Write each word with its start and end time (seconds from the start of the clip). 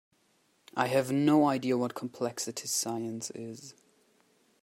I 0.75 0.87
have 0.87 1.11
no 1.11 1.47
idea 1.47 1.77
what 1.77 1.93
complexity 1.93 2.65
science 2.65 3.29
is. 3.35 3.75